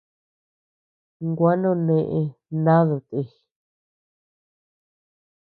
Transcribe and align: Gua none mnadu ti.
Gua 1.37 1.53
none 1.61 1.97
mnadu 2.51 2.97
ti. 3.09 3.21